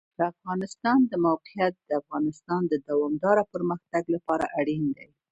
[0.17, 5.07] د افغانستان د موقعیت د افغانستان د دوامداره پرمختګ لپاره اړین دي.